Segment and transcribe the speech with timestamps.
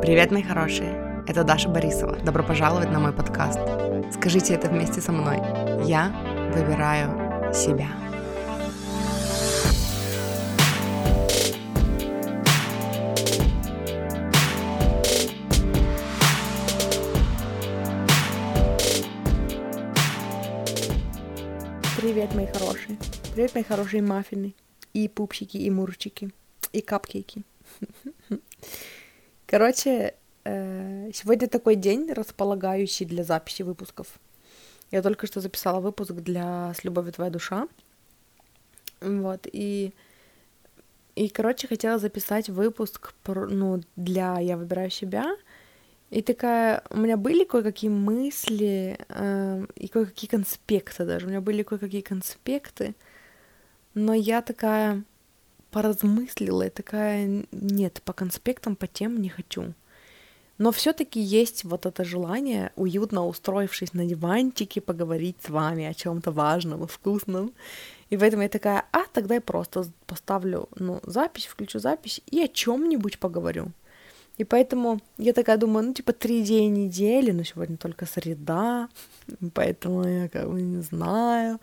[0.00, 1.24] Привет, мои хорошие!
[1.26, 2.16] Это Даша Борисова.
[2.18, 3.58] Добро пожаловать на мой подкаст.
[4.14, 5.38] Скажите это вместе со мной.
[5.84, 6.12] Я
[6.54, 7.88] выбираю себя.
[21.96, 22.96] Привет, мои хорошие.
[23.34, 24.54] Привет, мои хорошие маффины.
[24.94, 26.30] И пупсики, и мурчики.
[26.72, 27.42] И капкейки.
[29.48, 34.06] Короче, э, сегодня такой день, располагающий для записи выпусков.
[34.90, 37.66] Я только что записала выпуск для «С любовью твоя душа».
[39.00, 39.94] Вот, и...
[41.14, 45.34] И, короче, хотела записать выпуск про, ну, для «Я выбираю себя»,
[46.10, 51.26] и такая, у меня были кое-какие мысли э, и кое-какие конспекты даже.
[51.26, 52.94] У меня были кое-какие конспекты,
[53.94, 55.04] но я такая,
[55.78, 59.74] поразмыслила и такая, нет, по конспектам, по тем не хочу.
[60.58, 66.32] Но все-таки есть вот это желание, уютно устроившись на диванчике, поговорить с вами о чем-то
[66.32, 67.52] важном и вкусном.
[68.10, 72.48] И поэтому я такая, а тогда я просто поставлю ну, запись, включу запись и о
[72.48, 73.70] чем-нибудь поговорю.
[74.36, 78.88] И поэтому я такая думаю, ну, типа, три дня недели, но сегодня только среда,
[79.54, 81.60] поэтому я как бы не знаю.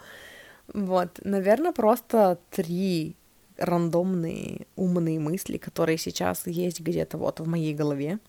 [0.74, 3.18] Вот, наверное, просто три
[3.58, 8.20] рандомные умные мысли, которые сейчас есть где-то вот в моей голове.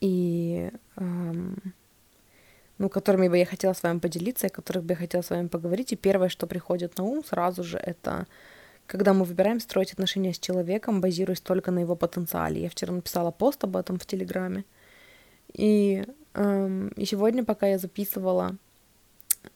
[0.00, 1.56] И эм,
[2.78, 5.46] ну, которыми бы я хотела с вами поделиться, о которых бы я хотела с вами
[5.46, 5.92] поговорить.
[5.92, 8.26] И первое, что приходит на ум сразу же, это
[8.86, 12.62] когда мы выбираем строить отношения с человеком, базируясь только на его потенциале.
[12.62, 14.64] Я вчера написала пост об этом в Телеграме.
[15.52, 18.56] И, эм, и сегодня, пока я записывала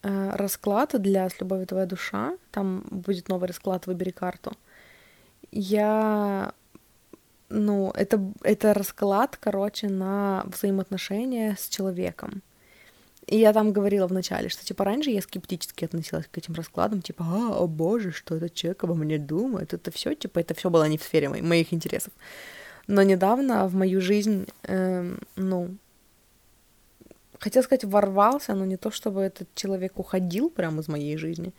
[0.03, 4.53] расклад для «С любовью твоя душа», там будет новый расклад «Выбери карту»,
[5.51, 6.53] я
[7.49, 12.43] ну, это, это расклад, короче, на взаимоотношения с человеком.
[13.27, 17.25] И я там говорила вначале, что, типа, раньше я скептически относилась к этим раскладам, типа,
[17.25, 20.87] а, о боже, что этот человек обо мне думает, это все, типа, это все было
[20.87, 22.13] не в сфере мо- моих интересов.
[22.87, 25.75] Но недавно в мою жизнь, эм, ну,
[27.39, 31.53] хотел сказать, ворвался, но не то, чтобы этот человек уходил прямо из моей жизни.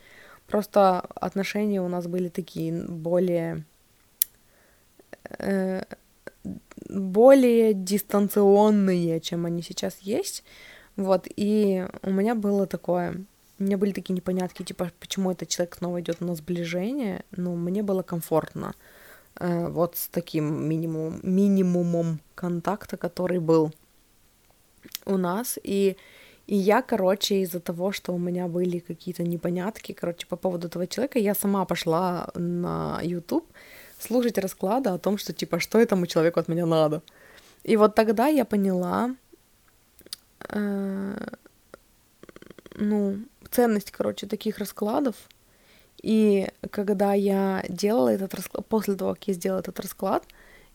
[0.46, 3.64] Просто отношения у нас были такие более...
[5.38, 5.82] Э,
[6.88, 10.44] более дистанционные, чем они сейчас есть.
[10.96, 13.24] Вот, и у меня было такое...
[13.58, 17.24] У меня были такие непонятки, типа, почему этот человек снова идет на сближение.
[17.32, 18.74] Но мне было комфортно
[19.38, 23.72] э, вот с таким минимум, минимумом контакта, который был
[25.04, 25.96] у нас, и,
[26.46, 30.86] и я, короче, из-за того, что у меня были какие-то непонятки, короче, по поводу этого
[30.86, 33.46] человека, я сама пошла на YouTube
[33.98, 37.02] слушать расклады о том, что, типа, что этому человеку от меня надо.
[37.64, 39.14] И вот тогда я поняла,
[40.48, 41.26] э,
[42.74, 43.18] ну,
[43.50, 45.16] ценность, короче, таких раскладов,
[46.02, 50.24] и когда я делала этот расклад, после того, как я сделала этот расклад,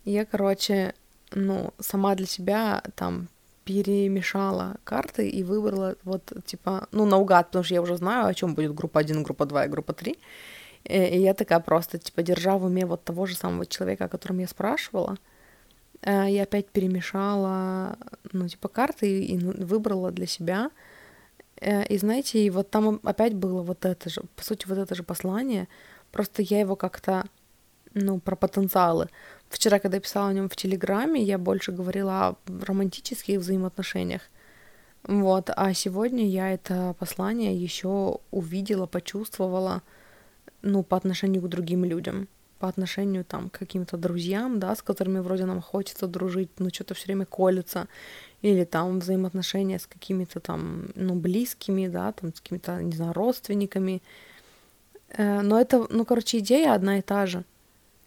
[0.05, 0.93] я, короче,
[1.31, 3.29] ну, сама для себя там
[3.63, 8.55] перемешала карты и выбрала вот, типа, ну, наугад, потому что я уже знаю, о чем
[8.55, 10.17] будет группа 1, группа 2 и группа 3.
[10.83, 14.09] И, и я такая просто, типа, держа в уме вот того же самого человека, о
[14.09, 15.17] котором я спрашивала,
[16.01, 17.97] э, я опять перемешала,
[18.31, 20.69] ну, типа, карты и, и выбрала для себя.
[21.61, 24.95] Э, и знаете, и вот там опять было вот это же, по сути, вот это
[24.95, 25.67] же послание,
[26.11, 27.25] просто я его как-то,
[27.93, 29.09] ну, про потенциалы.
[29.53, 34.23] Вчера, когда я писала о нем в Телеграме, я больше говорила о романтических взаимоотношениях.
[35.03, 39.83] Вот, а сегодня я это послание еще увидела, почувствовала,
[40.63, 42.27] ну, по отношению к другим людям,
[42.57, 46.95] по отношению там к каким-то друзьям, да, с которыми вроде нам хочется дружить, но что-то
[46.95, 47.87] все время колется,
[48.41, 54.01] или там взаимоотношения с какими-то там, ну, близкими, да, там с какими-то, не знаю, родственниками.
[55.09, 57.43] Э, но это, ну, короче, идея одна и та же.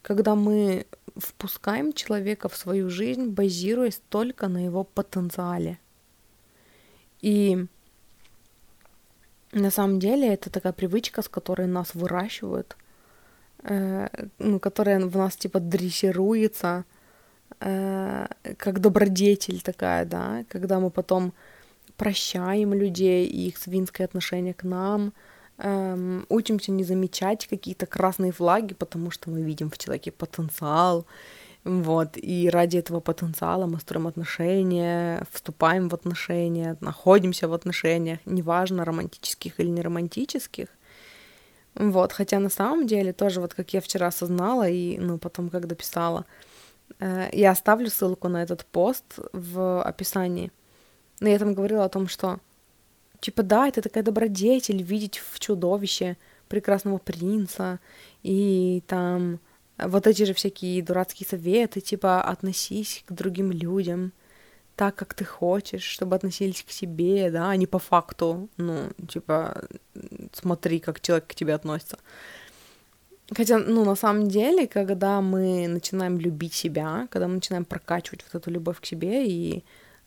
[0.02, 5.78] Когда мы впускаем человека в свою жизнь, базируясь только на его потенциале.
[7.20, 7.66] И
[9.52, 12.76] на самом деле это такая привычка, с которой нас выращивают,
[13.62, 14.08] э,
[14.38, 16.84] ну, которая в нас типа дрессируется,
[17.60, 18.26] э,
[18.58, 21.32] как добродетель такая, да, когда мы потом
[21.96, 25.12] прощаем людей и их свинское отношение к нам,
[25.58, 31.06] эм, учимся не замечать какие-то красные флаги, потому что мы видим в человеке потенциал,
[31.64, 38.84] вот, и ради этого потенциала мы строим отношения, вступаем в отношения, находимся в отношениях, неважно,
[38.84, 40.68] романтических или не романтических.
[41.74, 45.74] Вот, хотя на самом деле тоже, вот как я вчера осознала и, ну, потом, когда
[45.74, 46.24] писала,
[46.98, 50.52] Э, я оставлю ссылку на этот пост в описании.
[51.20, 52.38] Но я там говорила о том, что
[53.26, 57.80] типа да, это такая добродетель видеть в чудовище прекрасного принца
[58.22, 59.40] и там
[59.78, 64.12] вот эти же всякие дурацкие советы, типа относись к другим людям
[64.76, 69.64] так, как ты хочешь, чтобы относились к тебе, да, а не по факту, ну, типа,
[70.32, 71.98] смотри, как человек к тебе относится.
[73.36, 78.40] Хотя, ну, на самом деле, когда мы начинаем любить себя, когда мы начинаем прокачивать вот
[78.40, 79.64] эту любовь к себе и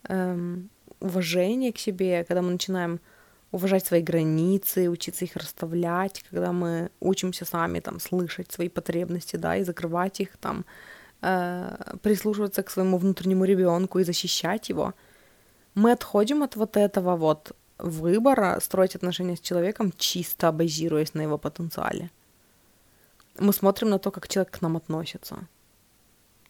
[0.07, 2.99] эм, уважение к себе, когда мы начинаем
[3.51, 9.57] уважать свои границы, учиться их расставлять, когда мы учимся сами там слышать свои потребности, да,
[9.57, 10.65] и закрывать их там,
[11.21, 14.93] э, прислушиваться к своему внутреннему ребенку и защищать его,
[15.75, 21.37] мы отходим от вот этого вот выбора строить отношения с человеком чисто базируясь на его
[21.37, 22.11] потенциале
[23.39, 25.47] мы смотрим на то, как человек к нам относится.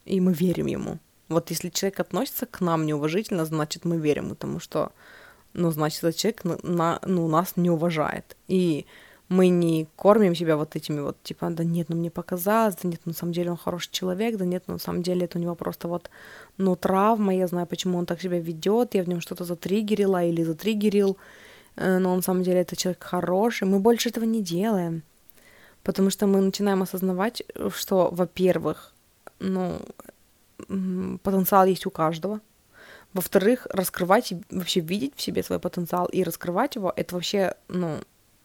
[0.05, 0.99] И мы верим ему.
[1.29, 4.91] Вот если человек относится к нам неуважительно, значит, мы верим потому что,
[5.53, 8.35] ну, значит, этот человек на, на, ну, нас не уважает.
[8.47, 8.85] И
[9.29, 13.01] мы не кормим себя вот этими вот, типа, да нет, ну мне показалось, да нет,
[13.05, 15.41] ну, на самом деле он хороший человек, да нет, ну, на самом деле это у
[15.41, 16.09] него просто вот,
[16.57, 20.43] ну, травма, я знаю, почему он так себя ведет, я в нем что-то затриггерила или
[20.43, 21.17] затриггерил,
[21.75, 25.03] э, но на самом деле это человек хороший, мы больше этого не делаем
[25.83, 27.43] потому что мы начинаем осознавать,
[27.75, 28.93] что, во-первых,
[29.39, 29.79] ну,
[31.24, 32.42] потенциал есть у каждого,
[33.13, 37.98] во-вторых, раскрывать вообще видеть в себе свой потенциал и раскрывать его, это вообще, ну,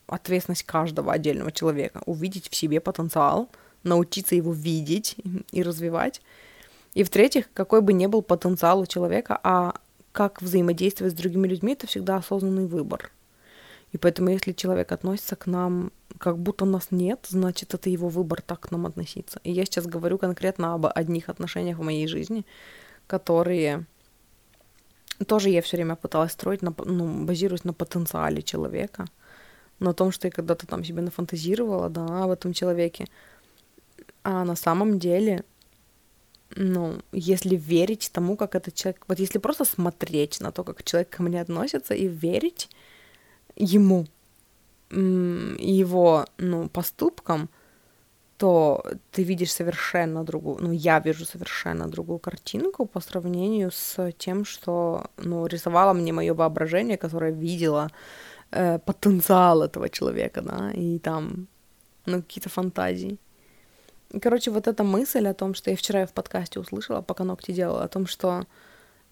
[0.06, 2.02] ответственность каждого отдельного человека.
[2.06, 3.50] Увидеть в себе потенциал,
[3.82, 5.16] научиться его видеть
[5.50, 6.22] и развивать.
[6.94, 9.74] И в-третьих, какой бы ни был потенциал у человека, а
[10.12, 13.10] как взаимодействовать с другими людьми, это всегда осознанный выбор.
[13.94, 18.42] И поэтому, если человек относится к нам как будто нас нет, значит, это его выбор
[18.42, 19.40] так к нам относиться.
[19.44, 22.44] И я сейчас говорю конкретно об одних отношениях в моей жизни,
[23.06, 23.86] которые
[25.28, 29.04] тоже я все время пыталась строить, на, ну, базируясь на потенциале человека,
[29.78, 33.06] на том, что я когда-то там себе нафантазировала, да, об этом человеке.
[34.24, 35.44] А на самом деле,
[36.56, 39.04] ну, если верить тому, как этот человек...
[39.06, 42.68] Вот если просто смотреть на то, как человек ко мне относится, и верить,
[43.56, 44.06] ему
[44.90, 47.48] его ну, поступкам,
[48.36, 54.44] то ты видишь совершенно другую, ну, я вижу совершенно другую картинку по сравнению с тем,
[54.44, 57.90] что, ну, рисовало мне мое воображение, которое видело
[58.50, 61.46] э, потенциал этого человека, да, и там,
[62.06, 63.18] ну, какие-то фантазии.
[64.10, 67.52] И, короче, вот эта мысль о том, что я вчера в подкасте услышала, пока ногти
[67.52, 68.46] делала, о том, что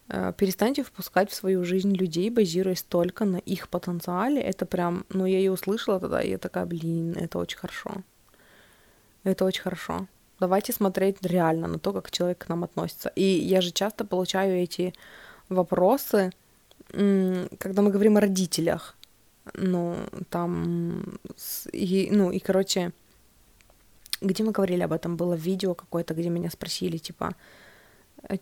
[0.09, 4.41] перестаньте впускать в свою жизнь людей, базируясь только на их потенциале.
[4.41, 7.91] Это прям, ну, я ее услышала тогда, и я такая, блин, это очень хорошо.
[9.25, 10.07] Это очень хорошо.
[10.41, 13.11] Давайте смотреть реально на то, как человек к нам относится.
[13.15, 14.93] И я же часто получаю эти
[15.49, 16.33] вопросы,
[16.89, 18.97] когда мы говорим о родителях.
[19.55, 19.97] Ну,
[20.31, 21.19] там,
[21.73, 22.93] и, ну, и, короче,
[24.21, 27.35] где мы говорили об этом, было видео какое-то, где меня спросили, типа,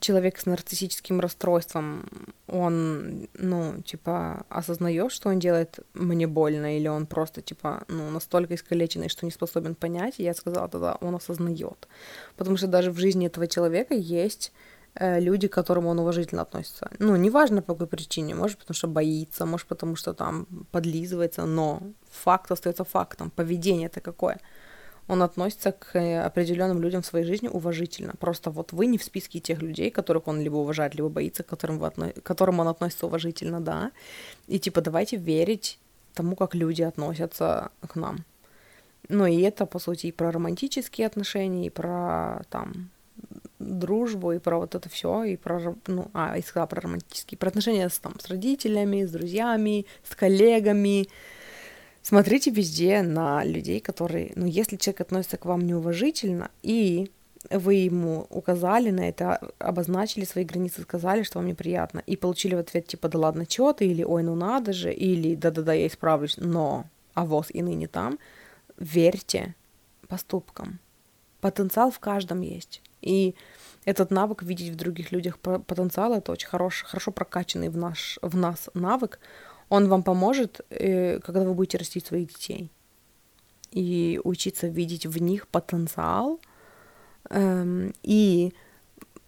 [0.01, 2.09] человек с нарциссическим расстройством,
[2.47, 8.55] он, ну, типа, осознает, что он делает мне больно, или он просто, типа, ну, настолько
[8.55, 11.89] искалеченный, что не способен понять, и я сказала тогда, он осознает.
[12.37, 14.53] Потому что даже в жизни этого человека есть
[14.95, 16.91] э, люди, к которым он уважительно относится.
[16.99, 21.83] Ну, неважно по какой причине, может, потому что боится, может, потому что там подлизывается, но
[22.11, 24.39] факт остается фактом, поведение это какое–
[25.11, 28.15] он относится к э, определенным людям в своей жизни уважительно.
[28.19, 31.47] Просто вот вы не в списке тех людей, которых он либо уважает, либо боится, к
[31.47, 32.13] которым, вы отно...
[32.13, 33.91] к которым он относится уважительно, да.
[34.47, 35.79] И типа давайте верить
[36.15, 38.25] тому, как люди относятся к нам.
[39.09, 42.91] Ну и это, по сути, и про романтические отношения, и про там
[43.59, 47.49] дружбу, и про вот это все, и про, ну, а, и сказала про романтические, про
[47.49, 51.09] отношения с, там, с родителями, с друзьями, с коллегами,
[52.03, 57.11] Смотрите везде на людей, которые, ну, если человек относится к вам неуважительно, и
[57.51, 62.59] вы ему указали на это, обозначили свои границы, сказали, что вам неприятно, и получили в
[62.59, 66.37] ответ типа «да ладно, чё ты?» или «ой, ну надо же», или «да-да-да, я исправлюсь,
[66.39, 68.19] но а воз и ныне там»,
[68.79, 69.55] верьте
[70.09, 70.81] поступкам.
[71.41, 72.83] Потенциал в каждом есть.
[73.01, 73.35] И
[73.85, 78.37] этот навык видеть в других людях потенциал, это очень хорош, хорошо прокачанный в, наш, в
[78.37, 79.19] нас навык,
[79.71, 82.71] он вам поможет, э, когда вы будете растить своих детей.
[83.71, 86.41] И учиться видеть в них потенциал
[87.31, 88.53] эм, и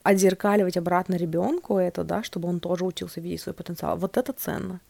[0.02, 3.96] отзеркаливать обратно ребенку это, да, чтобы он тоже учился видеть свой потенциал.
[3.96, 4.80] Вот это ценно.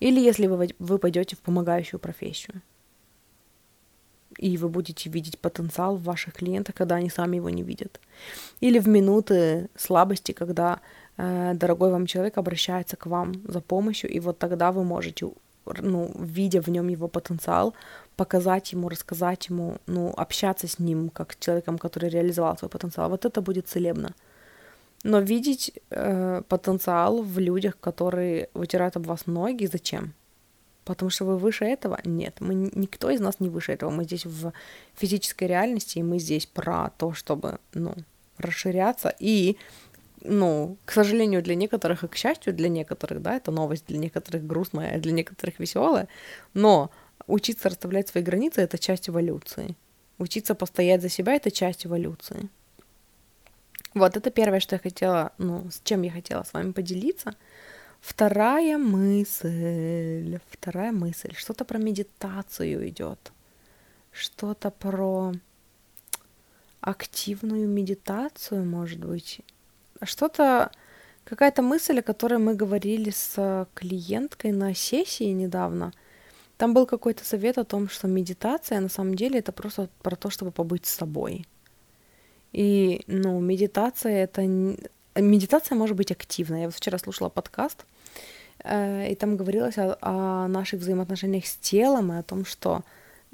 [0.00, 2.60] Или если вы, вы пойдете в помогающую профессию.
[4.36, 8.00] и вы будете видеть потенциал в ваших клиентах, когда они сами его не видят.
[8.60, 10.80] Или в минуты слабости, когда
[11.18, 15.28] дорогой вам человек обращается к вам за помощью, и вот тогда вы можете,
[15.66, 17.74] ну, видя в нем его потенциал,
[18.16, 23.10] показать ему, рассказать ему, ну, общаться с ним как с человеком, который реализовал свой потенциал.
[23.10, 24.14] Вот это будет целебно.
[25.04, 30.14] Но видеть э, потенциал в людях, которые вытирают об вас ноги, зачем?
[30.84, 32.00] Потому что вы выше этого?
[32.04, 33.90] Нет, мы никто из нас не выше этого.
[33.90, 34.52] Мы здесь в
[34.94, 37.94] физической реальности, и мы здесь про то, чтобы, ну,
[38.38, 39.56] расширяться и
[40.22, 44.46] ну, к сожалению, для некоторых и к счастью для некоторых, да, это новость для некоторых
[44.46, 46.08] грустная, для некоторых веселая,
[46.54, 46.90] но
[47.26, 49.76] учиться расставлять свои границы— это часть эволюции.
[50.18, 52.48] Учиться постоять за себя— это часть эволюции.
[53.94, 57.34] Вот, это первое, что я хотела, ну, с чем я хотела с вами поделиться—
[58.00, 63.32] Вторая мысль, вторая мысль, что-то про медитацию идет,
[64.12, 65.34] что-то про
[66.80, 69.40] активную медитацию, может быть,
[70.02, 70.70] что-то,
[71.24, 75.92] какая-то мысль, о которой мы говорили с клиенткой на сессии недавно.
[76.56, 80.30] Там был какой-то совет о том, что медитация на самом деле это просто про то,
[80.30, 81.46] чтобы побыть с собой.
[82.52, 84.42] И, ну, медитация это
[85.14, 86.62] медитация может быть активной.
[86.62, 87.84] Я вот вчера слушала подкаст,
[88.64, 92.82] э, и там говорилось о, о наших взаимоотношениях с телом и о том, что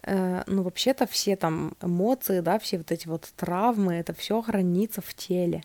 [0.02, 5.00] э, ну, вообще-то все там эмоции, да, все вот эти вот травмы, это все хранится
[5.00, 5.62] в теле.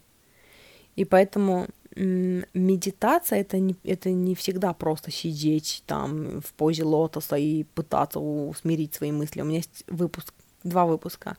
[0.95, 7.63] И поэтому медитация это не, это не всегда просто сидеть там в позе лотоса и
[7.63, 9.41] пытаться усмирить свои мысли.
[9.41, 11.37] У меня есть выпуск, два выпуска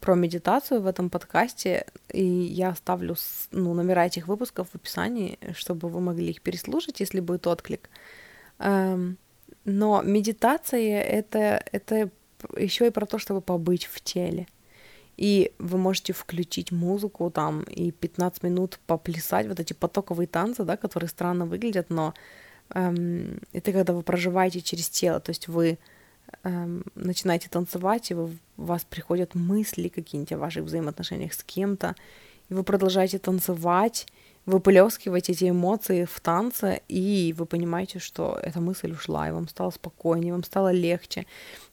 [0.00, 3.16] про медитацию в этом подкасте, и я оставлю
[3.50, 7.90] ну, номера этих выпусков в описании, чтобы вы могли их переслушать, если будет отклик.
[8.58, 9.18] Эм,
[9.64, 12.10] но медитация это, это
[12.56, 14.46] еще и про то, чтобы побыть в теле.
[15.20, 20.78] И вы можете включить музыку там и 15 минут поплясать, вот эти потоковые танцы, да,
[20.78, 22.14] которые странно выглядят, но
[22.70, 25.78] эм, это когда вы проживаете через тело, то есть вы
[26.42, 31.96] эм, начинаете танцевать, и вы, у вас приходят мысли какие-нибудь о ваших взаимоотношениях с кем-то,
[32.48, 34.06] и вы продолжаете танцевать,
[34.50, 39.70] выплескиваете эти эмоции в танце, и вы понимаете, что эта мысль ушла, и вам стало
[39.70, 41.26] спокойнее, вам стало легче.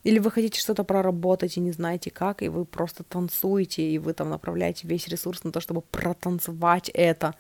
[0.03, 4.13] Или вы хотите что-то проработать и не знаете как, и вы просто танцуете, и вы
[4.13, 7.33] там направляете весь ресурс на то, чтобы протанцевать это,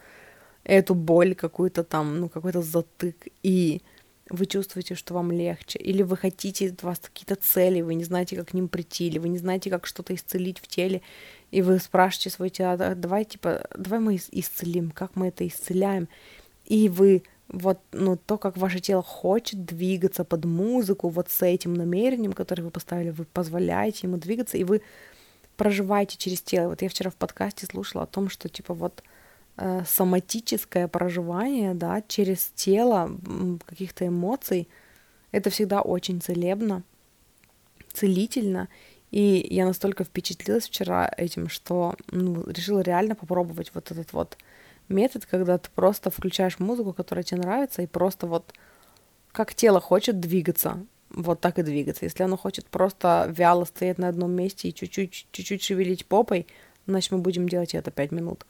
[0.63, 3.27] эту боль какую-то там, ну, какой-то затык.
[3.43, 3.81] И
[4.29, 8.35] вы чувствуете, что вам легче, или вы хотите, у вас какие-то цели, вы не знаете,
[8.35, 11.01] как к ним прийти, или вы не знаете, как что-то исцелить в теле,
[11.51, 16.07] и вы спрашиваете свое тело, «А давай, типа, давай мы исцелим, как мы это исцеляем,
[16.65, 21.73] и вы вот, ну, то, как ваше тело хочет двигаться под музыку, вот с этим
[21.73, 24.81] намерением, которое вы поставили, вы позволяете ему двигаться, и вы
[25.55, 26.69] проживаете через тело.
[26.69, 29.01] Вот я вчера в подкасте слушала о том, что, типа, вот,
[29.59, 33.09] Э, соматическое проживание, да, через тело
[33.65, 34.67] каких-то эмоций,
[35.31, 36.83] это всегда очень целебно,
[37.91, 38.67] целительно.
[39.11, 44.37] И я настолько впечатлилась вчера этим, что ну, решила реально попробовать вот этот вот
[44.89, 48.53] метод, когда ты просто включаешь музыку, которая тебе нравится, и просто вот
[49.31, 52.05] как тело хочет двигаться, вот так и двигаться.
[52.05, 56.47] Если оно хочет просто вяло стоять на одном месте и чуть-чуть, чуть-чуть шевелить попой,
[56.85, 58.45] значит, мы будем делать это 5 минут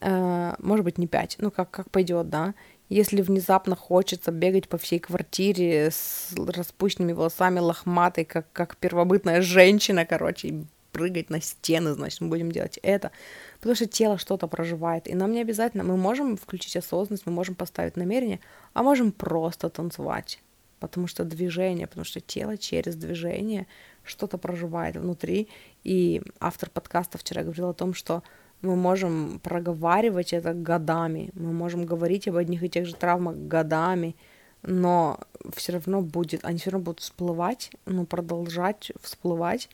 [0.00, 2.54] э, может быть, не 5, ну, как, как пойдет, да.
[2.90, 10.04] Если внезапно хочется бегать по всей квартире с распущенными волосами, лохматой, как, как первобытная женщина,
[10.04, 13.12] короче, и прыгать на стены, значит, мы будем делать это.
[13.58, 15.06] Потому что тело что-то проживает.
[15.06, 18.40] И нам не обязательно, мы можем включить осознанность, мы можем поставить намерение,
[18.72, 20.40] а можем просто танцевать.
[20.80, 23.68] Потому что движение, потому что тело через движение
[24.02, 25.48] что-то проживает внутри.
[25.84, 28.24] И автор подкаста вчера говорил о том, что
[28.62, 34.16] мы можем проговаривать это годами, мы можем говорить об одних и тех же травмах годами,
[34.62, 35.18] но
[35.54, 39.70] все равно будет, они все равно будут всплывать, ну, продолжать всплывать,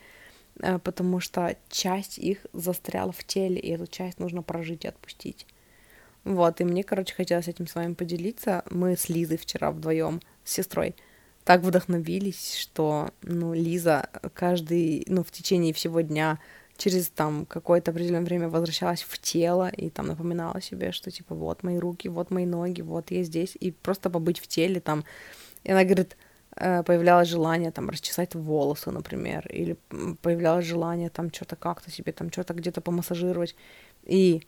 [0.60, 5.46] э, потому что часть их застряла в теле, и эту часть нужно прожить и отпустить.
[6.24, 8.64] Вот, и мне, короче, хотелось этим с вами поделиться.
[8.70, 10.96] Мы с Лизой вчера вдвоем с сестрой
[11.46, 16.40] так вдохновились, что, ну, Лиза каждый, ну, в течение всего дня
[16.76, 21.62] через там какое-то определенное время возвращалась в тело и там напоминала себе, что типа вот
[21.62, 25.04] мои руки, вот мои ноги, вот я здесь, и просто побыть в теле там.
[25.64, 26.16] И она говорит,
[26.56, 29.76] э, появлялось желание там расчесать волосы, например, или
[30.22, 33.56] появлялось желание там что-то как-то себе там что-то где-то помассажировать.
[34.04, 34.42] И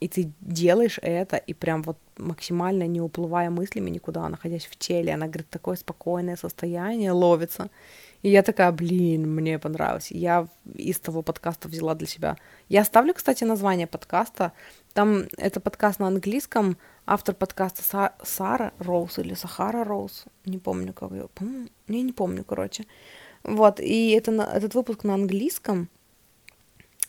[0.00, 5.14] и ты делаешь это, и прям вот максимально не уплывая мыслями никуда, находясь в теле,
[5.14, 7.70] она говорит, такое спокойное состояние ловится.
[8.22, 10.10] И я такая, блин, мне понравилось.
[10.10, 12.36] Я из того подкаста взяла для себя.
[12.68, 14.52] Я оставлю, кстати, название подкаста.
[14.94, 16.76] Там это подкаст на английском.
[17.06, 20.24] Автор подкаста Са- Сара Роуз или Сахара Роуз.
[20.46, 21.28] Не помню, как ее.
[21.88, 22.86] Я не помню, короче.
[23.42, 25.88] Вот, и это, этот выпуск на английском.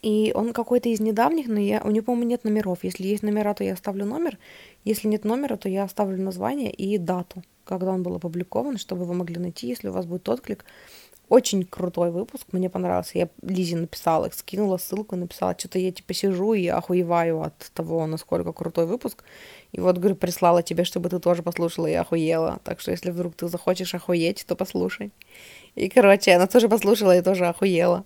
[0.01, 2.83] И он какой-то из недавних, но я, у него, по-моему, нет номеров.
[2.83, 4.37] Если есть номера, то я оставлю номер.
[4.83, 9.13] Если нет номера, то я оставлю название и дату, когда он был опубликован, чтобы вы
[9.13, 10.65] могли найти, если у вас будет отклик.
[11.27, 13.17] Очень крутой выпуск, мне понравился.
[13.17, 18.53] Я Лизе написала, скинула ссылку, написала, что-то я типа сижу и охуеваю от того, насколько
[18.53, 19.23] крутой выпуск.
[19.71, 22.59] И вот, говорю, прислала тебе, чтобы ты тоже послушала и охуела.
[22.63, 25.11] Так что, если вдруг ты захочешь охуеть, то послушай.
[25.73, 28.05] И, короче, она тоже послушала и тоже охуела.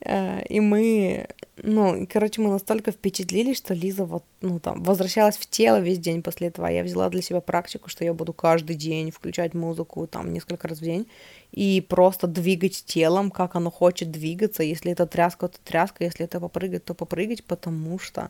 [0.00, 1.26] Э, и мы,
[1.62, 6.20] ну, короче, мы настолько впечатлились, что Лиза вот, ну, там, возвращалась в тело весь день
[6.22, 6.66] после этого.
[6.66, 10.78] Я взяла для себя практику, что я буду каждый день включать музыку, там, несколько раз
[10.78, 11.06] в день,
[11.52, 14.64] и просто двигать телом, как оно хочет двигаться.
[14.64, 18.28] Если это тряска, то тряска, если это попрыгать, то попрыгать, потому что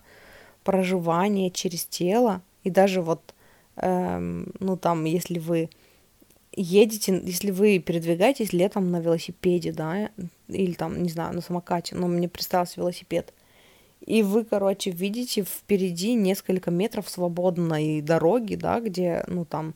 [0.63, 3.35] проживание через тело, и даже вот,
[3.77, 5.71] эм, ну, там, если вы
[6.55, 10.11] едете, если вы передвигаетесь летом на велосипеде, да,
[10.49, 13.33] или там, не знаю, на самокате, но мне представился велосипед,
[14.05, 19.75] и вы, короче, видите впереди несколько метров свободной дороги, да, где, ну, там,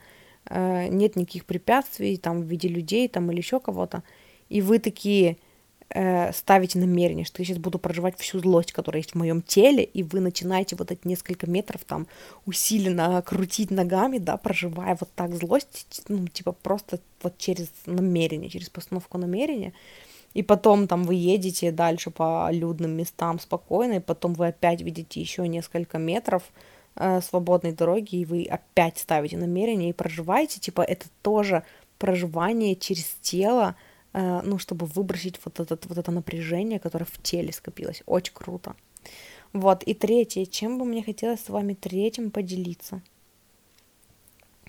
[0.49, 4.02] э, нет никаких препятствий, там, в виде людей, там, или еще кого-то,
[4.49, 5.37] и вы такие,
[5.90, 9.85] э, ставите намерение, что я сейчас буду проживать всю злость, которая есть в моем теле,
[9.85, 12.07] и вы начинаете вот эти несколько метров там
[12.45, 18.69] усиленно крутить ногами, да, проживая вот так злость, ну, типа просто вот через намерение, через
[18.69, 19.73] постановку намерения,
[20.35, 25.21] и потом там вы едете дальше по людным местам спокойно, и потом вы опять видите
[25.21, 26.43] еще несколько метров
[26.97, 31.62] э, свободной дороги, и вы опять ставите намерение и проживаете, типа это тоже
[31.99, 33.76] проживание через тело,
[34.13, 38.03] ну, чтобы выбросить вот, этот, вот это напряжение, которое в теле скопилось.
[38.07, 38.75] Очень круто.
[39.53, 43.03] Вот, и третье, чем бы мне хотелось с вами третьим поделиться?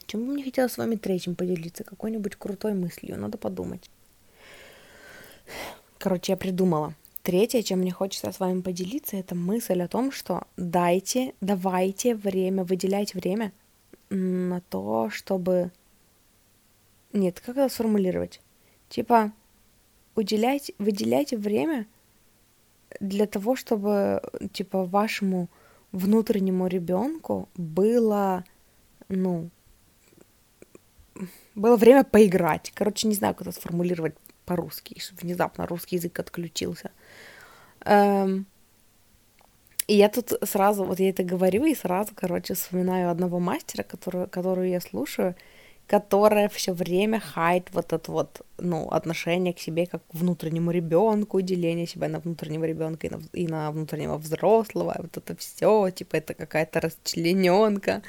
[0.06, 1.84] Чем бы мне хотелось с вами третьим поделиться?
[1.84, 3.90] Какой-нибудь крутой мыслью, надо подумать.
[5.98, 6.94] Короче, я придумала.
[7.24, 12.64] Третье, чем мне хочется с вами поделиться, это мысль о том, что дайте, давайте время,
[12.64, 13.52] выделяйте время
[14.10, 15.72] на то, чтобы...
[17.12, 18.40] Нет, как это сформулировать?
[18.90, 19.32] Типа,
[20.16, 21.88] уделяйте, выделяйте время
[23.00, 24.22] для того, чтобы,
[24.54, 25.50] типа, вашему
[25.92, 28.44] внутреннему ребенку было,
[29.10, 29.50] ну,
[31.56, 32.72] было время поиграть.
[32.74, 36.92] Короче, не знаю, как это сформулировать по-русски, чтобы внезапно русский язык отключился.
[37.86, 38.46] Эм,
[39.88, 44.28] и я тут сразу, вот я это говорю, и сразу, короче, вспоминаю одного мастера, который,
[44.28, 45.36] которую я слушаю,
[45.88, 51.40] которая все время хайт вот это вот, ну, отношение к себе как к внутреннему ребенку,
[51.42, 56.18] деление себя на внутреннего ребенка и на, и на внутреннего взрослого, вот это все, типа,
[56.18, 58.02] это какая-то расчлененка.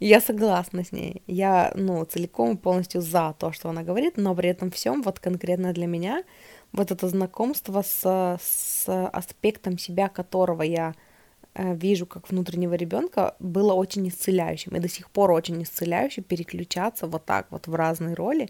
[0.00, 1.22] Я согласна с ней.
[1.26, 5.20] Я, ну, целиком и полностью за то, что она говорит, но при этом всем, вот
[5.20, 6.24] конкретно для меня,
[6.72, 10.94] вот это знакомство с, с аспектом себя, которого я
[11.54, 14.76] вижу как внутреннего ребенка, было очень исцеляющим.
[14.76, 18.48] И до сих пор очень исцеляюще переключаться вот так вот в разные роли.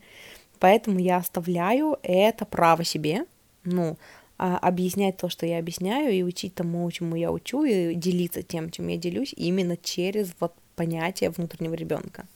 [0.59, 3.27] Поэтому я оставляю это право себе,
[3.65, 3.99] ну,
[4.39, 8.71] а, объяснять то, что я объясняю, и учить тому, чему я учу, и делиться тем,
[8.71, 12.27] чем я делюсь, именно через вот понятие внутреннего ребенка.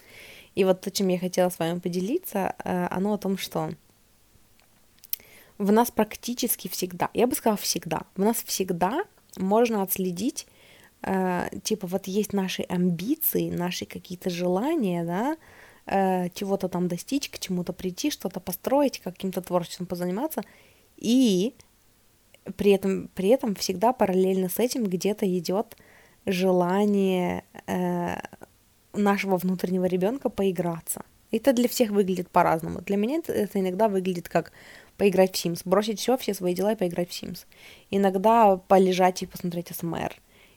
[0.57, 3.71] И вот то, чем я хотела с вами поделиться, э, оно о том, что
[5.59, 9.05] в нас практически всегда, я бы сказала всегда, в нас всегда
[9.37, 10.56] можно отследить э,
[11.03, 15.37] типа вот есть наши амбиции, наши какие-то желания, да,
[15.87, 20.43] э, чего-то там достичь, к чему-то прийти, что-то построить, каким-то творчеством позаниматься,
[20.97, 21.55] и
[22.57, 25.77] при этом, при этом всегда параллельно с этим где-то идет
[26.27, 28.17] желание э,
[28.93, 31.03] нашего внутреннего ребенка поиграться.
[31.31, 32.81] Это для всех выглядит по-разному.
[32.81, 34.53] Для меня это, это иногда выглядит как
[34.97, 37.47] поиграть в Sims, бросить все, все свои дела и поиграть в Sims.
[37.91, 40.15] Иногда полежать и посмотреть СМР.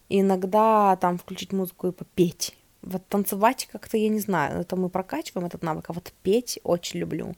[0.09, 2.57] И иногда там включить музыку и попеть.
[2.81, 6.99] Вот танцевать как-то, я не знаю, это мы прокачиваем этот навык, а вот петь очень
[6.99, 7.35] люблю.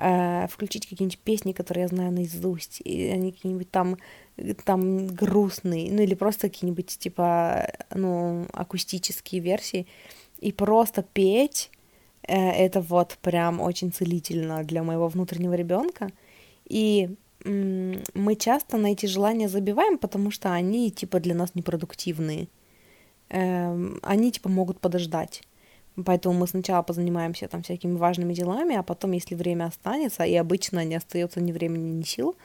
[0.00, 3.96] Э, включить какие-нибудь песни, которые я знаю наизусть, и они какие-нибудь там,
[4.64, 9.88] там грустные, ну или просто какие-нибудь типа, ну, акустические версии,
[10.38, 11.72] и просто петь,
[12.22, 16.10] э, это вот прям очень целительно для моего внутреннего ребенка.
[16.68, 17.16] И
[17.48, 22.48] мы часто на эти желания забиваем, потому что они типа для нас непродуктивные.
[23.30, 25.42] э, они типа могут подождать.
[26.04, 30.84] Поэтому мы сначала позанимаемся там всякими важными делами, а потом, если время останется, и обычно
[30.84, 32.36] не остается ни времени, ни сил,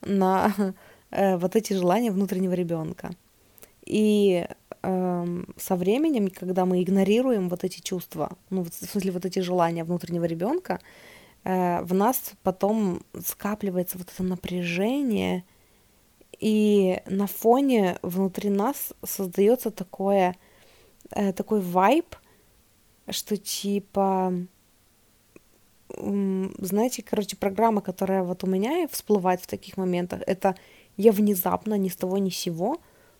[0.00, 0.54] на
[1.10, 3.10] э, вот эти желания внутреннего ребенка.
[3.84, 4.46] И
[4.82, 9.84] э, со временем, когда мы игнорируем вот эти чувства, ну, в смысле, вот эти желания
[9.84, 10.80] внутреннего ребенка,
[11.44, 15.44] в нас потом скапливается вот это напряжение,
[16.38, 20.36] и на фоне внутри нас создается такое,
[21.10, 22.16] э, такой вайб,
[23.08, 24.32] что типа,
[25.88, 30.56] знаете, короче, программа, которая вот у меня всплывает в таких моментах, это
[30.96, 32.78] я внезапно ни с того ни с сего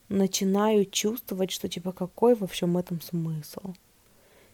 [0.09, 3.73] начинаю чувствовать, что типа какой во всем этом смысл?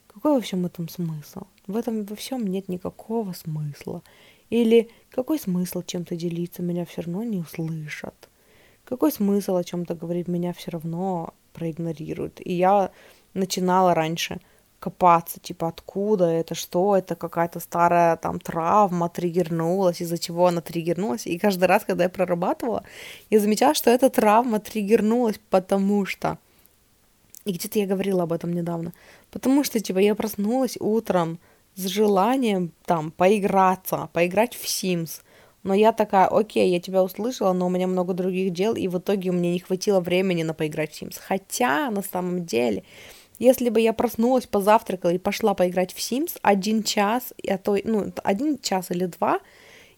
[0.08, 1.42] Какой во всем этом смысл?
[1.70, 4.02] В этом во всем нет никакого смысла.
[4.50, 8.28] Или какой смысл чем-то делиться, меня все равно не услышат.
[8.86, 12.42] Какой смысл о чем-то говорить, меня все равно проигнорируют.
[12.44, 12.90] И я
[13.36, 14.40] начинала раньше
[14.80, 21.28] копаться, типа, откуда это, что это, какая-то старая там травма триггернулась, из-за чего она триггернулась.
[21.28, 22.84] И каждый раз, когда я прорабатывала,
[23.30, 26.40] я замечала, что эта травма триггернулась, потому что...
[27.46, 28.92] И где-то я говорила об этом недавно.
[29.30, 31.38] Потому что, типа, я проснулась утром
[31.76, 35.22] с желанием там поиграться, поиграть в Sims.
[35.64, 38.98] Но я такая, окей, я тебя услышала, но у меня много других дел, и в
[38.98, 41.18] итоге у меня не хватило времени на поиграть в Sims.
[41.20, 42.84] Хотя, на самом деле,
[43.40, 48.12] если бы я проснулась, позавтракала и пошла поиграть в Sims один час, а то, ну,
[48.24, 49.40] один час или два,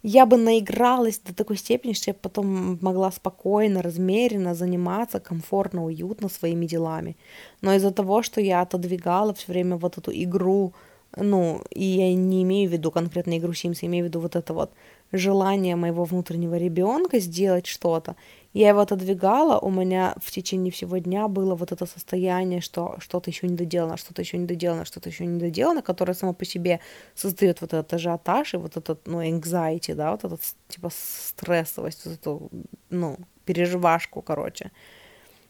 [0.03, 6.27] я бы наигралась до такой степени, что я потом могла спокойно, размеренно заниматься, комфортно, уютно
[6.29, 7.17] своими делами.
[7.61, 10.73] Но из-за того, что я отодвигала все время вот эту игру,
[11.15, 14.35] ну, и я не имею в виду конкретно игру Sims, я имею в виду вот
[14.35, 14.71] это вот
[15.11, 18.15] желание моего внутреннего ребенка сделать что-то,
[18.53, 23.29] я его отодвигала, у меня в течение всего дня было вот это состояние, что что-то
[23.29, 26.81] еще не доделано, что-то еще не доделано, что-то еще не доделано, которое само по себе
[27.15, 32.13] создает вот этот ажиотаж и вот этот, ну, anxiety, да, вот этот, типа, стрессовость, вот
[32.13, 32.49] эту,
[32.89, 34.71] ну, переживашку, короче.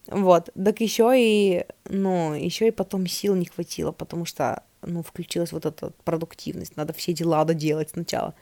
[0.08, 5.52] Вот, так еще и, ну, еще и потом сил не хватило, потому что, ну, включилась
[5.52, 8.34] вот эта продуктивность, надо все дела доделать сначала.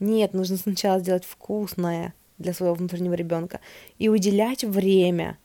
[0.00, 3.60] Нет, нужно сначала сделать вкусное, для своего внутреннего ребенка
[3.98, 5.38] и уделять время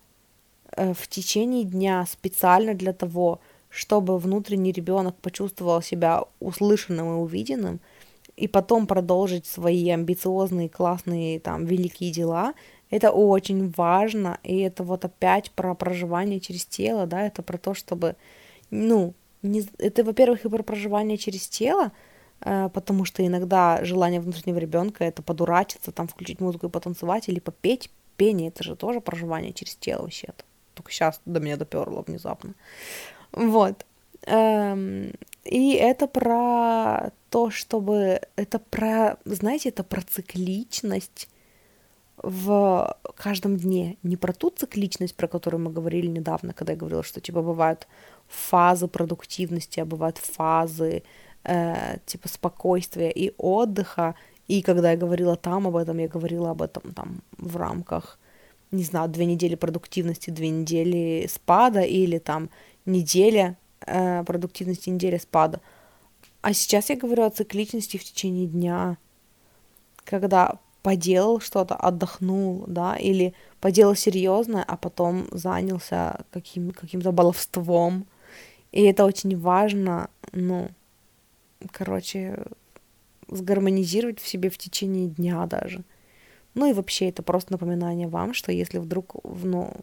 [0.72, 7.80] э, в течение дня специально для того, чтобы внутренний ребенок почувствовал себя услышанным и увиденным,
[8.36, 12.54] и потом продолжить свои амбициозные, классные, там, великие дела,
[12.90, 17.74] это очень важно, и это вот опять про проживание через тело, да, это про то,
[17.74, 18.16] чтобы,
[18.70, 21.92] ну, не, это, во-первых, и про проживание через тело,
[22.44, 27.40] Э, потому что иногда желание внутреннего ребенка это подурачиться, там включить музыку и потанцевать или
[27.40, 27.90] попеть.
[28.18, 30.44] Пение это же тоже проживание через тело вообще-то.
[30.76, 32.54] Только сейчас до меня доперло внезапно.
[33.32, 33.86] Вот.
[34.26, 38.22] Эм, и это про то, чтобы...
[38.36, 41.28] Это про, знаете, это про цикличность
[42.24, 43.98] в каждом дне.
[44.02, 47.88] Не про ту цикличность, про которую мы говорили недавно, когда я говорила, что типа бывают
[48.28, 51.04] фазы продуктивности, а бывают фазы
[51.44, 54.16] э, типа спокойствия и отдыха.
[54.48, 58.18] И когда я говорила там об этом, я говорила об этом там в рамках,
[58.72, 62.50] не знаю, две недели продуктивности, две недели спада или там
[62.86, 65.60] неделя э, продуктивности, неделя спада.
[66.42, 68.98] А сейчас я говорю о цикличности в течение дня,
[70.06, 78.06] когда поделал что-то, отдохнул, да, или поделал серьезное, а потом занялся каким, каким-то баловством.
[78.72, 80.70] И это очень важно, ну,
[81.72, 82.46] короче,
[83.30, 85.84] сгармонизировать в себе в течение дня даже.
[86.54, 89.74] Ну и вообще это просто напоминание вам, что если вдруг, ну,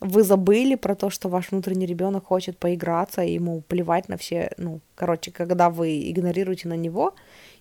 [0.00, 4.52] вы забыли про то, что ваш внутренний ребенок хочет поиграться, и ему плевать на все,
[4.58, 7.14] ну, короче, когда вы игнорируете на него,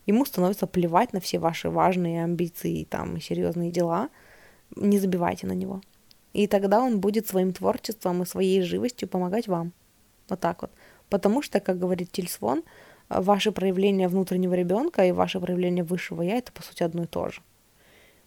[0.06, 4.10] ему становится плевать на все ваши важные амбиции там, и серьезные дела,
[4.76, 5.82] не забивайте на него.
[6.34, 9.72] И тогда он будет своим творчеством и своей живостью помогать вам.
[10.30, 10.72] Вот так вот.
[11.10, 12.64] Потому что, как говорит Тильсвон,
[13.10, 17.30] ваше проявление внутреннего ребенка и ваше проявление высшего я это по сути одно и то
[17.30, 17.42] же.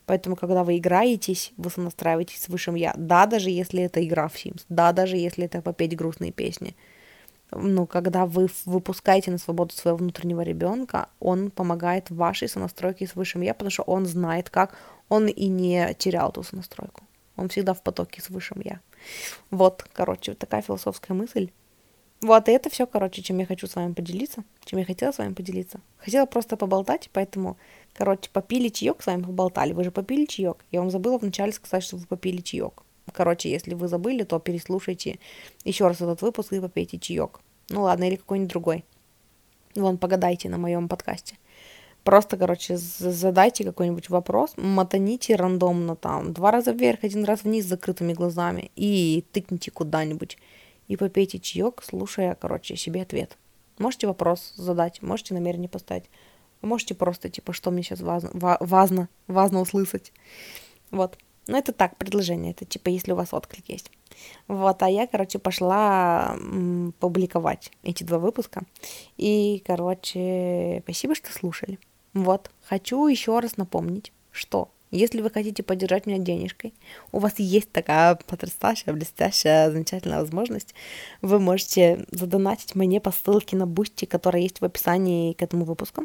[0.06, 2.94] Поэтому, когда вы играетесь, вы сонастраиваетесь с высшим я.
[2.96, 6.76] Да, даже если это игра в Sims, да, даже если это попеть грустные песни.
[7.52, 13.14] Ну, когда вы выпускаете на свободу своего внутреннего ребенка, он помогает в вашей сонастройке с
[13.14, 14.76] высшим я, потому что он знает, как
[15.09, 17.04] он и не терял ту сонастройку.
[17.37, 18.80] Он всегда в потоке с высшим я.
[19.50, 21.50] Вот, короче, такая философская мысль.
[22.22, 25.18] Вот, и это все, короче, чем я хочу с вами поделиться, чем я хотела с
[25.18, 25.80] вами поделиться.
[25.98, 27.59] Хотела просто поболтать, поэтому,
[27.92, 29.74] короче, попили чаек с вами поболтали.
[29.74, 30.64] Вы же попили чаек.
[30.72, 32.82] Я вам забыла вначале сказать, что вы попили чаек.
[33.12, 35.18] Короче, если вы забыли, то переслушайте
[35.64, 37.40] еще раз этот выпуск и попейте чаек.
[37.68, 38.84] Ну ладно, или какой-нибудь другой.
[39.74, 41.36] Вон, погадайте на моем подкасте.
[42.06, 47.68] Просто, короче, задайте какой-нибудь вопрос, мотаните рандомно там, два раза вверх, один раз вниз с
[47.68, 50.38] закрытыми глазами и тыкните куда-нибудь.
[50.86, 53.36] И попейте чаек, слушая, короче, себе ответ.
[53.78, 56.04] Можете вопрос задать, можете намерение поставить.
[56.62, 60.12] Можете просто, типа, что мне сейчас важно, важно, важно услышать.
[60.92, 61.18] Вот.
[61.48, 62.52] Ну, это так, предложение.
[62.52, 63.90] Это, типа, если у вас отклик есть.
[64.48, 66.37] Вот, а я, короче, пошла
[66.98, 68.62] публиковать эти два выпуска.
[69.16, 71.78] И, короче, спасибо, что слушали.
[72.14, 76.72] Вот, хочу еще раз напомнить, что если вы хотите поддержать меня денежкой,
[77.12, 80.74] у вас есть такая потрясающая, блестящая, замечательная возможность.
[81.22, 86.04] Вы можете задонатить мне по ссылке на Бусти, которая есть в описании к этому выпуску.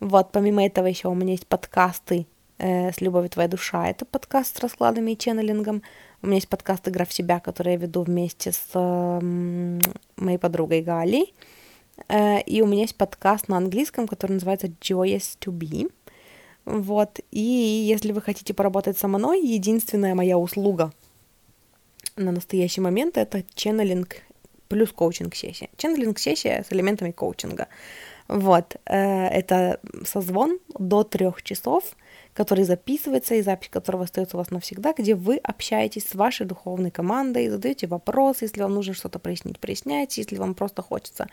[0.00, 2.26] Вот, помимо этого еще у меня есть подкасты
[2.62, 3.88] э, с «Любовью твоя душа».
[3.88, 5.82] Это подкаст с раскладами и ченнелингом.
[6.22, 9.20] У меня есть подкаст «Игра в себя», который я веду вместе с э,
[10.16, 11.34] моей подругой Галей.
[12.08, 15.90] Э, и у меня есть подкаст на английском, который называется Joyous to Be.
[16.64, 17.20] Вот.
[17.32, 20.92] И если вы хотите поработать со мной, единственная моя услуга
[22.16, 24.16] на настоящий момент это ченнелинг
[24.68, 25.68] плюс коучинг-сессия.
[25.76, 27.66] Ченнелинг-сессия с элементами коучинга.
[28.28, 28.76] Вот.
[28.86, 31.84] Э, это созвон до трех часов,
[32.34, 36.90] который записывается, и запись которого остается у вас навсегда, где вы общаетесь с вашей духовной
[36.90, 41.26] командой, задаете вопросы, если вам нужно что-то прояснить, проясняйте, если вам просто хочется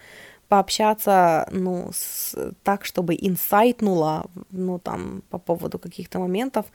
[0.50, 6.66] пообщаться, ну, с, так, чтобы инсайтнуло, ну, там, по поводу каких-то моментов,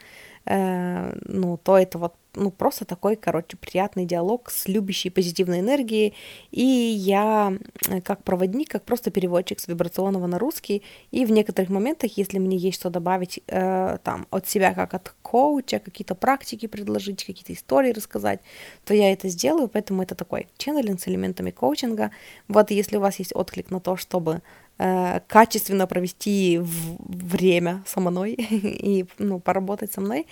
[0.45, 6.13] э, ну, то это вот ну, просто такой, короче, приятный диалог с любящей позитивной энергией.
[6.51, 7.53] И я
[7.89, 10.83] э, как проводник, как просто переводчик с вибрационного на русский.
[11.11, 15.15] И в некоторых моментах, если мне есть что добавить э, там от себя, как от
[15.21, 18.41] коуча, какие-то практики предложить, какие-то истории рассказать,
[18.83, 19.67] то я это сделаю.
[19.67, 22.11] Поэтому это такой ченнелинг с элементами коучинга.
[22.47, 24.41] Вот если у вас есть отклик на то, чтобы
[24.77, 30.27] качественно провести время со мной и ну, поработать со мной,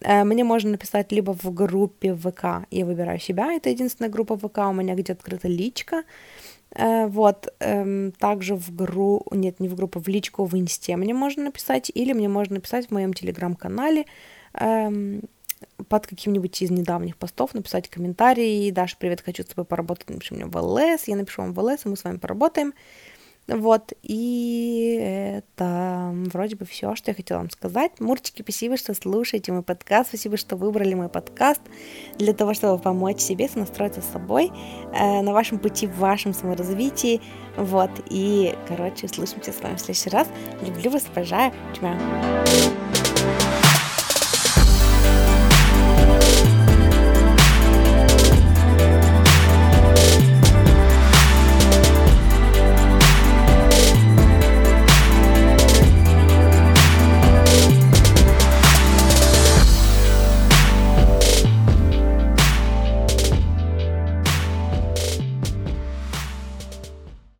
[0.00, 4.58] э, мне можно написать либо в группе ВК, я выбираю себя, это единственная группа ВК,
[4.58, 6.04] у меня где открыта личка,
[6.76, 11.12] э, вот, эм, также в группу, нет, не в группу, в личку в инсте мне
[11.12, 14.04] можно написать, или мне можно написать в моем телеграм-канале,
[14.54, 15.22] эм,
[15.88, 20.46] под каким-нибудь из недавних постов написать комментарий, Даша, привет, хочу с тобой поработать, напиши мне
[20.46, 22.74] в ЛС, я напишу вам в ЛС, и мы с вами поработаем,
[23.48, 24.98] вот, и
[25.38, 27.92] это вроде бы все, что я хотела вам сказать.
[27.98, 31.62] Мурчики, спасибо, что слушаете мой подкаст, спасибо, что выбрали мой подкаст
[32.18, 34.52] для того, чтобы помочь себе сонастроиться с собой
[34.92, 37.22] э, на вашем пути, в вашем саморазвитии.
[37.56, 40.28] Вот, и, короче, слышимся с вами в следующий раз.
[40.60, 41.52] Люблю вас, обожаю.
[41.74, 41.98] Чмя.